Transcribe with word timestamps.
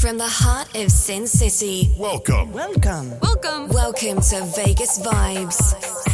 From 0.00 0.16
the 0.16 0.26
heart 0.26 0.74
of 0.76 0.90
Sin 0.90 1.26
City. 1.26 1.90
Welcome. 1.98 2.54
Welcome. 2.54 3.20
Welcome. 3.20 3.68
Welcome 3.68 4.22
to 4.22 4.50
Vegas 4.56 4.98
Vibes. 4.98 6.09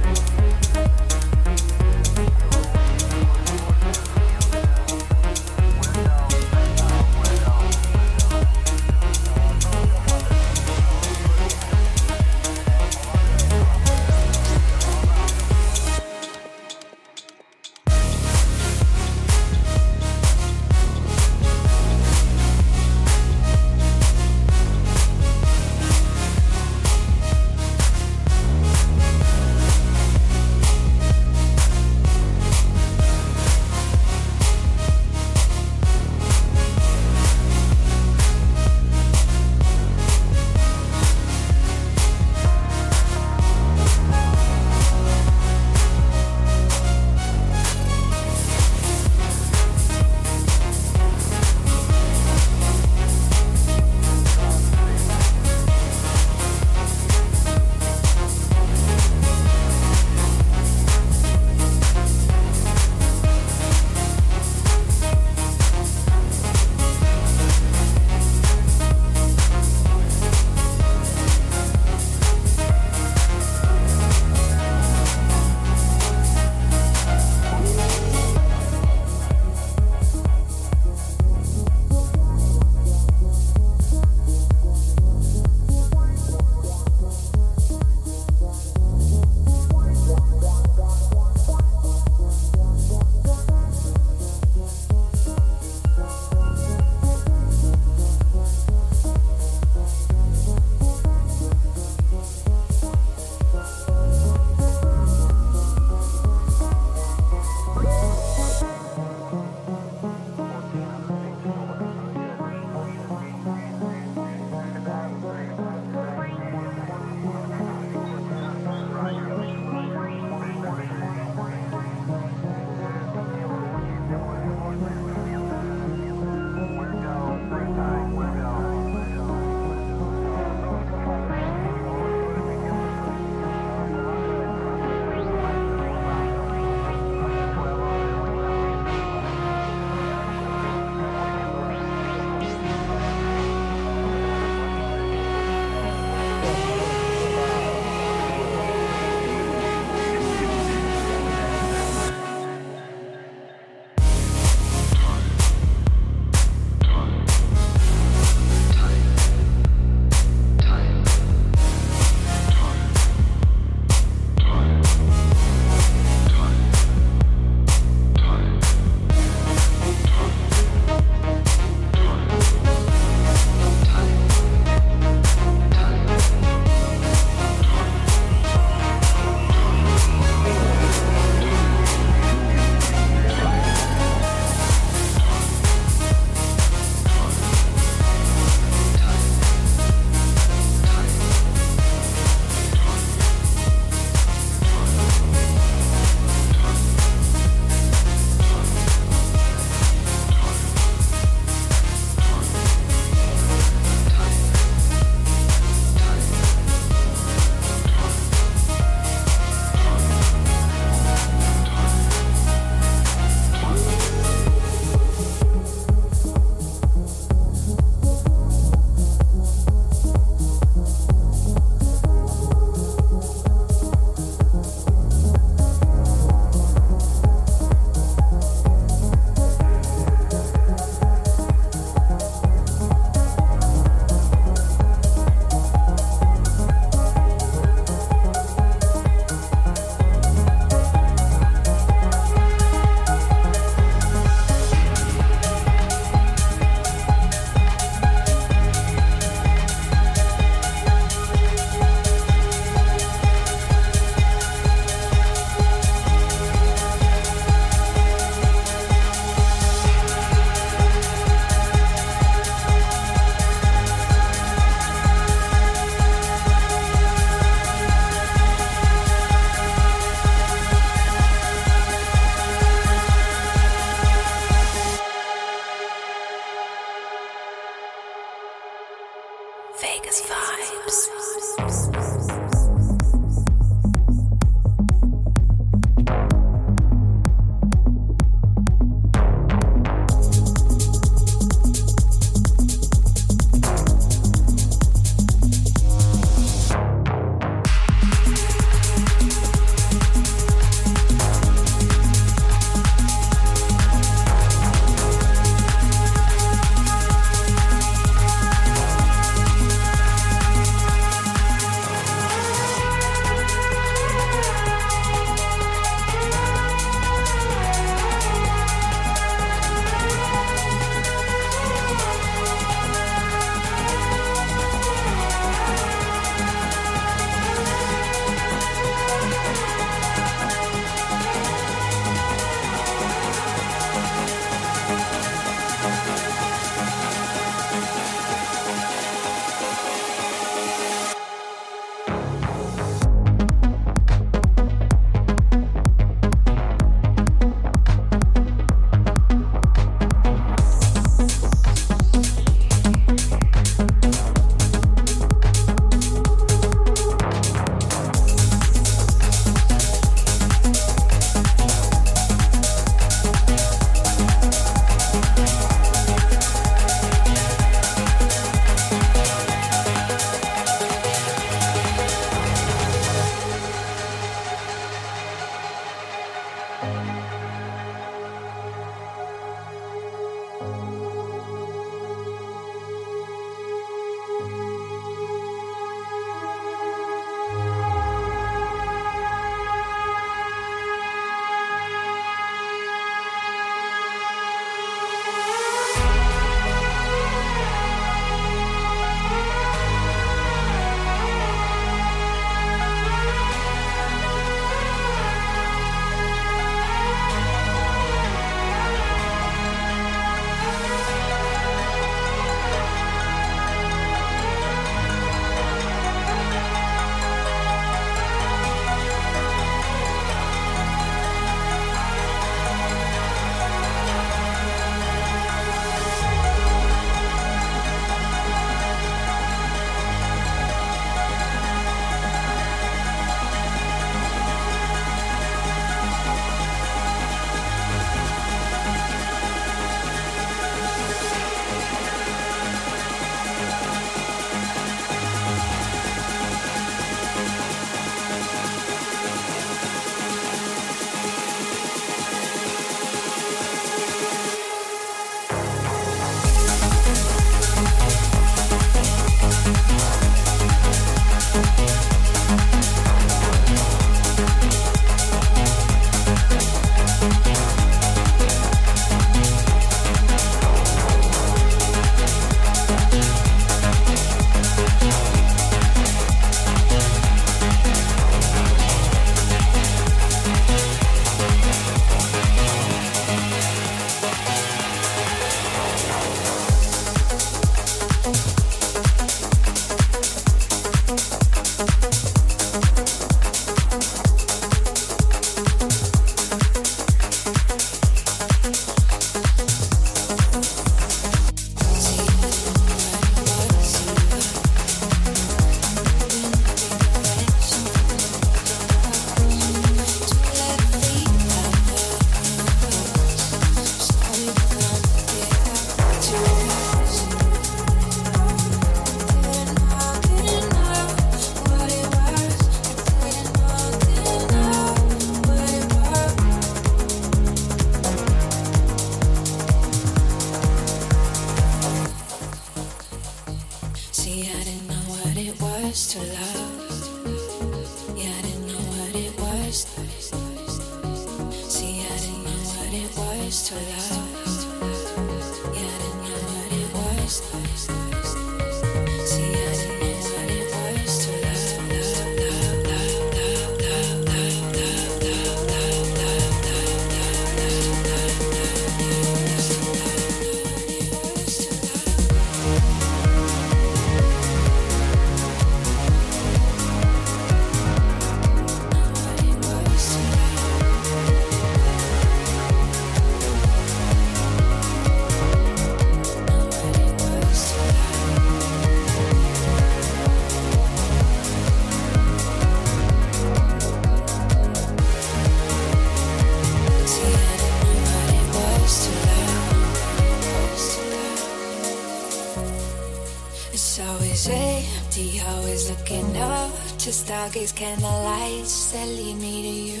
Stargaze 597.68 597.74
candlelights 597.74 598.92
that 598.92 599.06
lead 599.08 599.36
me 599.36 599.62
to 599.62 599.68
you. 599.68 600.00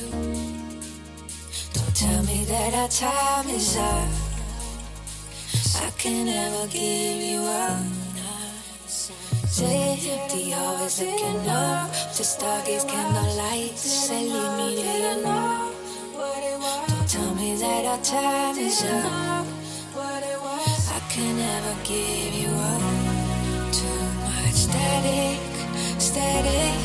Don't 1.72 1.94
tell 1.94 2.22
me 2.24 2.44
that 2.44 2.74
our 2.74 2.88
time 2.88 3.48
is 3.48 3.76
up. 3.76 4.08
I 5.82 5.90
can 5.98 6.26
never 6.26 6.66
give 6.68 7.22
you 7.22 7.40
up. 7.40 7.82
Say 8.86 9.98
empty, 10.10 10.54
always 10.54 11.00
looking 11.00 11.48
up. 11.48 11.92
To 12.16 12.22
stargaze 12.22 12.86
candlelights 12.86 14.08
that 14.08 14.22
lead 14.22 14.56
me 14.58 14.68
to 14.76 14.88
you. 15.04 15.22
Don't 16.88 17.08
tell 17.08 17.34
me 17.34 17.56
that 17.56 17.84
our 17.84 18.02
time 18.02 18.58
is 18.58 18.82
up. 18.84 19.46
I 19.96 21.00
can 21.10 21.36
never 21.36 21.74
give 21.84 22.34
you 22.34 22.48
up. 22.48 23.72
Too 23.72 24.02
much 24.24 24.54
static. 24.54 25.40
static, 25.98 26.77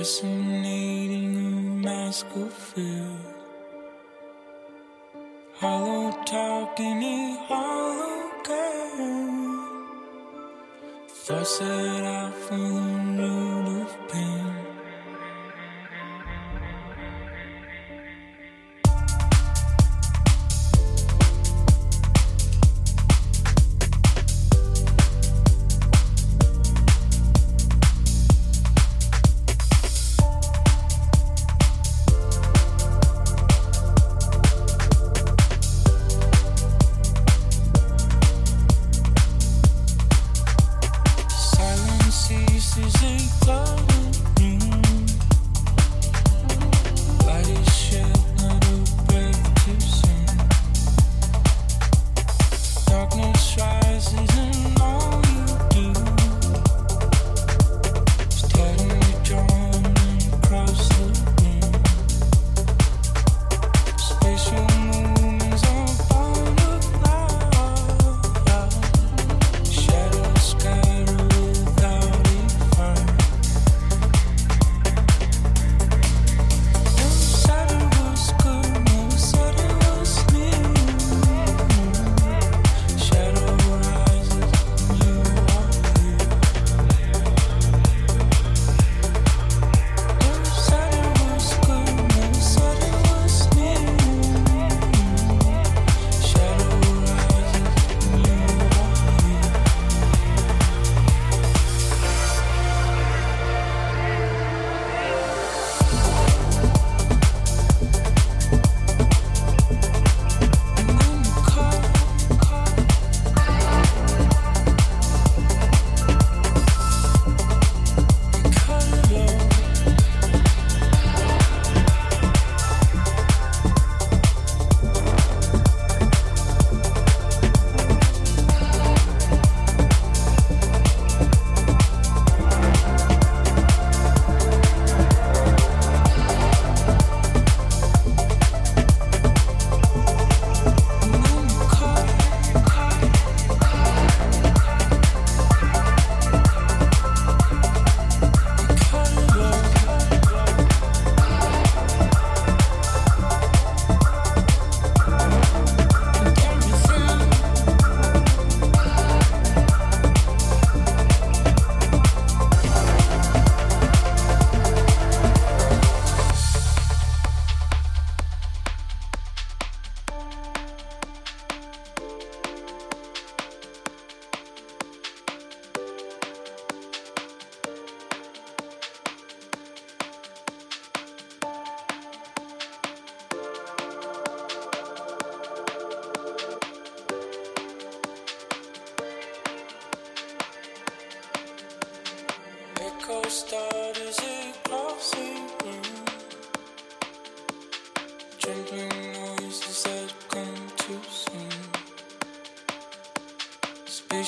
resonating 0.00 1.36
a 1.36 1.50
mask 1.86 2.26
of 2.34 2.50
fear, 2.50 3.10
Hollow 5.60 6.10
talking 6.24 7.02
in 7.02 7.36
hollow 7.46 8.30
girl. 8.48 9.60
Thoughts 11.06 11.58
set 11.58 12.04
out 12.18 12.34
for 12.44 12.56
the 13.18 13.30
root 13.66 13.82
of 13.82 13.92
pain. 14.08 14.39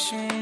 patient. 0.02 0.41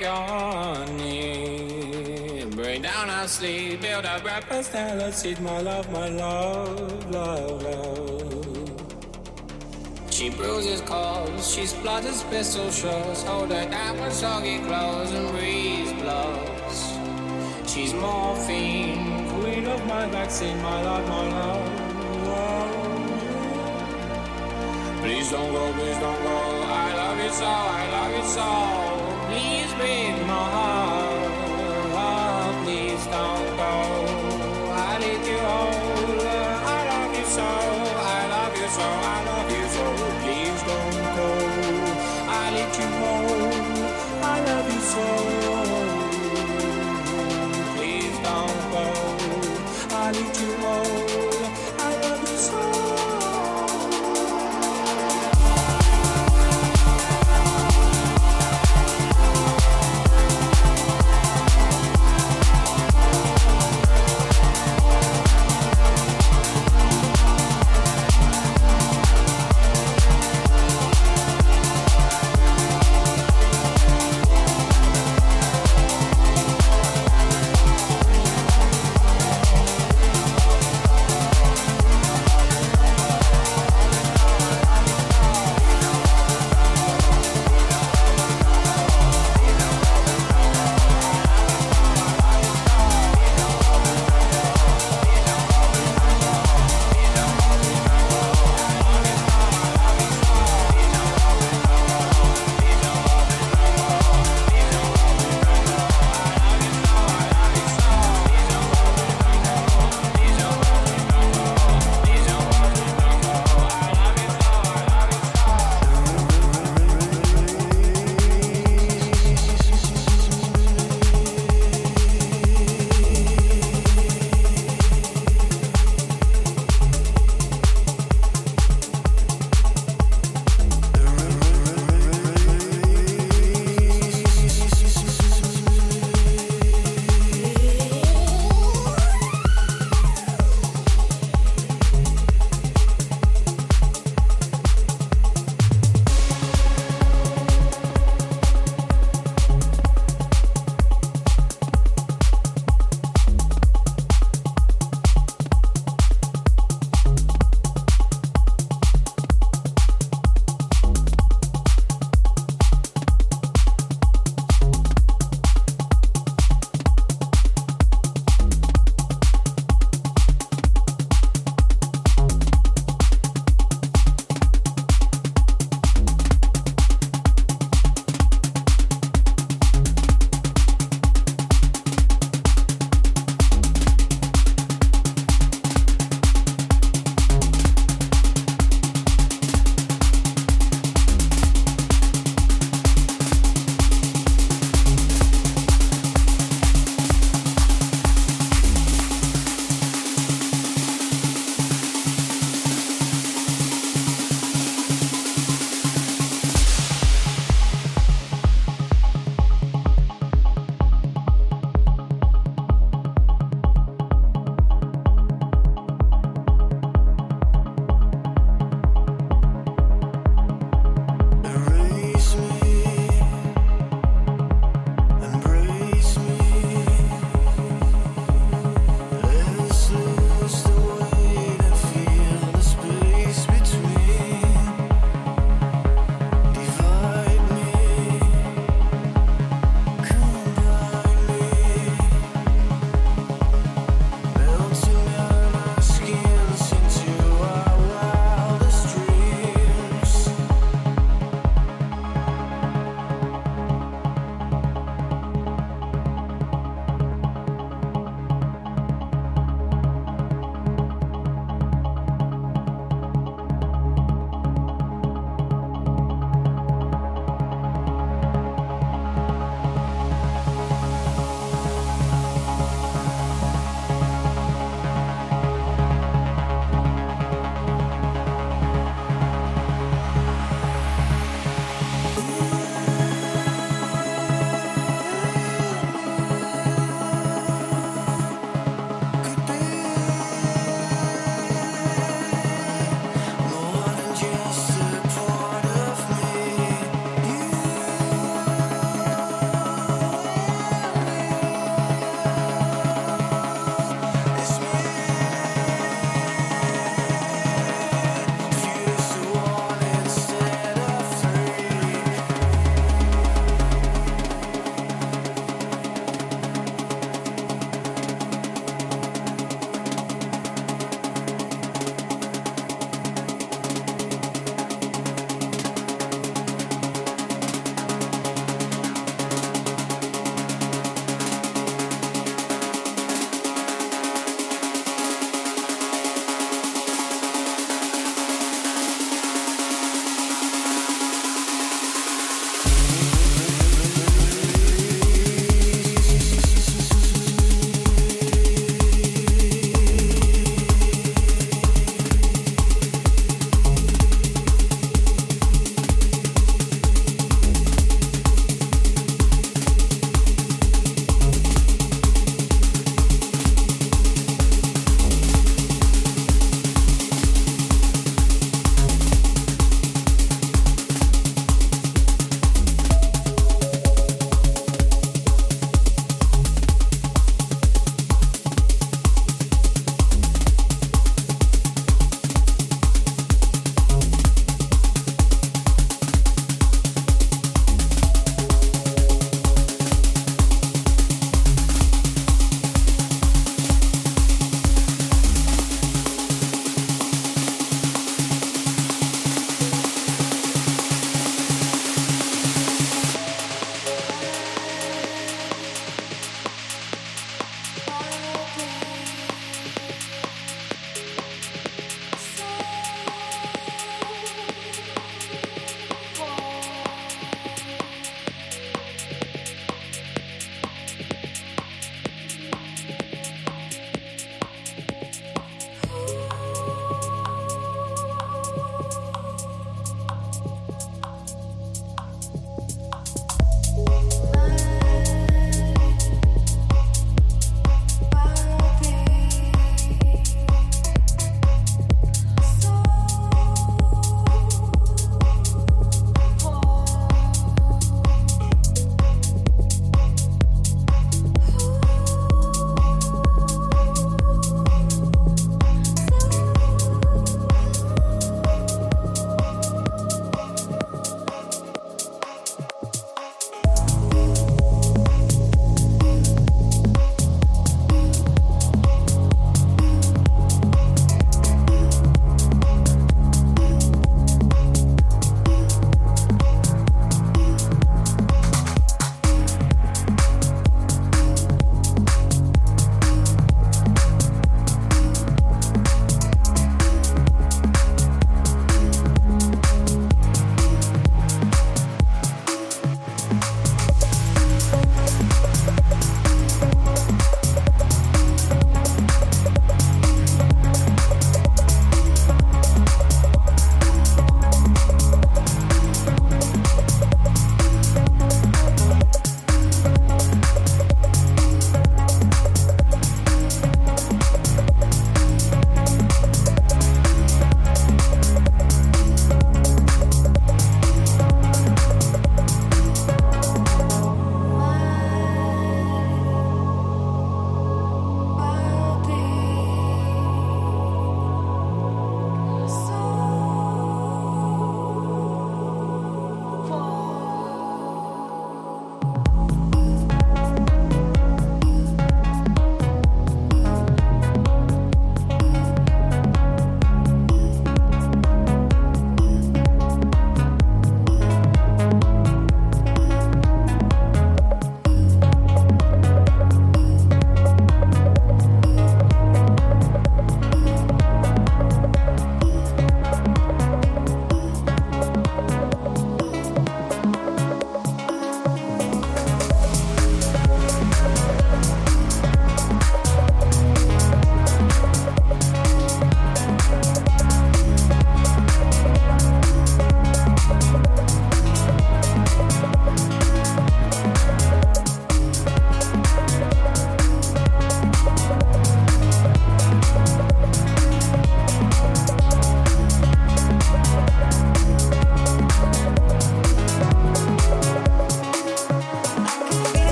Yawning. 0.00 1.40
Break 2.50 2.82
down 2.82 3.10
our 3.10 3.28
sleep, 3.28 3.80
build 3.80 4.04
up 4.06 4.22
breakfast, 4.22 4.74
and 4.74 4.98
let's 4.98 5.24
eat 5.24 5.40
my 5.40 5.60
love, 5.60 5.90
my 5.92 6.08
love, 6.08 7.10
love, 7.10 7.62
love. 7.62 8.20
She 10.10 10.30
bruises 10.30 10.80
calls, 10.82 11.50
she 11.54 11.66
splutters 11.66 12.22
pistol 12.24 12.70
shots. 12.70 13.22
Hold 13.22 13.50
her 13.50 13.68
down 13.70 13.98
when 13.98 14.10
soggy 14.10 14.58
clothes 14.60 15.12
and 15.12 15.28
breeze 15.30 15.92
blows. 15.94 16.98
She's 17.66 17.94
morphine, 17.94 19.28
queen 19.30 19.66
of 19.66 19.86
my 19.86 20.06
vaccine, 20.08 20.60
my 20.62 20.82
love, 20.82 21.08
my 21.08 21.28
love, 21.28 21.70
love. 22.26 22.70
Please 25.00 25.30
don't 25.30 25.52
go, 25.52 25.72
please 25.72 25.98
don't 25.98 26.22
go. 26.22 26.62
I 26.66 26.94
love 26.94 27.18
you 27.24 27.30
so, 27.30 27.46
I 27.46 27.90
love 27.90 28.12
you 28.18 28.24
so. 28.28 28.89
Please 29.80 30.20
my 30.26 30.34
heart. 30.34 30.59